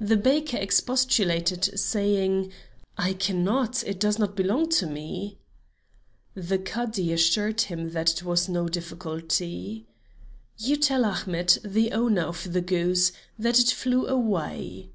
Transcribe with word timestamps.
The 0.00 0.16
baker 0.16 0.56
expostulated, 0.56 1.78
saying: 1.78 2.50
"I 2.98 3.12
cannot; 3.12 3.84
it 3.84 4.00
does 4.00 4.18
not 4.18 4.34
belong 4.34 4.68
to 4.70 4.86
me." 4.88 5.38
The 6.34 6.58
Cadi 6.58 7.12
assured 7.12 7.60
him 7.60 7.90
that 7.90 8.24
was 8.24 8.48
no 8.48 8.66
difficulty. 8.66 9.86
"You 10.58 10.74
tell 10.74 11.04
Ahmet, 11.04 11.58
the 11.64 11.92
owner 11.92 12.22
of 12.22 12.52
the 12.52 12.60
goose, 12.60 13.12
that 13.38 13.60
it 13.60 13.70
flew 13.70 14.04
away." 14.08 14.90